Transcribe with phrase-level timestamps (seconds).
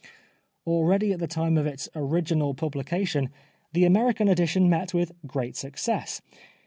[0.65, 3.29] Already at the time of its original publication
[3.73, 6.23] the American edition met with great success.